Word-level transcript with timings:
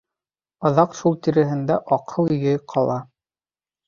Аҙаҡ 0.69 0.95
шул 0.99 1.17
тиреһендә 1.27 1.75
аҡһыл 1.97 2.31
йөй 2.37 2.57
ҡала. 2.73 2.97